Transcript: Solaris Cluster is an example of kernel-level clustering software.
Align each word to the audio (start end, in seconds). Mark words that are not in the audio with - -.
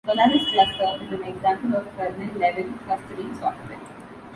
Solaris 0.03 0.43
Cluster 0.51 0.97
is 1.03 1.11
an 1.11 1.23
example 1.25 1.75
of 1.75 1.87
kernel-level 1.95 2.73
clustering 2.85 3.35
software. 3.37 3.77